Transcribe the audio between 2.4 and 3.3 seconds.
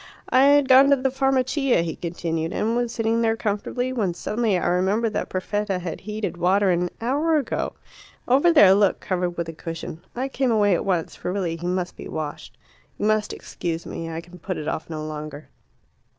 "and was sitting